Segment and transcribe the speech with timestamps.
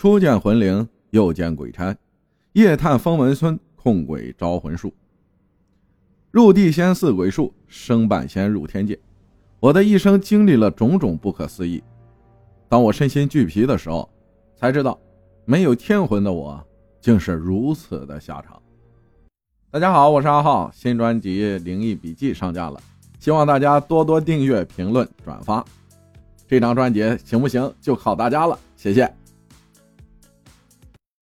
[0.00, 1.94] 初见魂灵，又见鬼差，
[2.54, 4.90] 夜探风门村，控鬼招魂术。
[6.30, 8.98] 入地仙似鬼术，升半仙入天界。
[9.60, 11.84] 我的一生经历了种种不可思议。
[12.66, 14.08] 当我身心俱疲的时候，
[14.56, 14.98] 才知道
[15.44, 16.66] 没有天魂的我，
[16.98, 18.58] 竟是如此的下场。
[19.70, 22.80] 大家好，我是阿浩，新专辑《灵异笔记》上架了，
[23.18, 25.62] 希望大家多多订阅、评论、转发。
[26.48, 29.19] 这张专辑行不行，就靠大家了，谢谢。